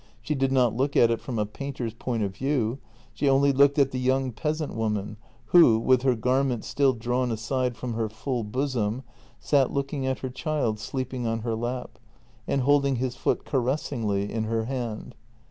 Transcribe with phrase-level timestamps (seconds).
[0.19, 2.79] She did not look at it from a painter's point of view;
[3.13, 5.17] she only looked at the young peasant woman
[5.53, 9.03] who, with her garment still drawn aside from her full bosom,
[9.39, 11.99] sat looking at her child sleeping on her lap,
[12.47, 15.13] and holding his foot cares singly in her hand.